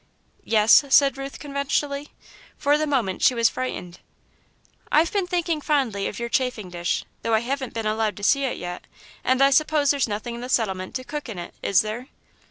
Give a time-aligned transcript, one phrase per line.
[0.45, 2.07] "Yes?" said Ruth, conventionally.
[2.57, 3.99] For the moment she was frightened.
[4.91, 8.45] "I've been thinking fondly of your chafing dish, though I haven't been allowed to see
[8.45, 8.85] it yet,
[9.23, 12.07] and I suppose there's nothing in the settlement to cook in it, is there?"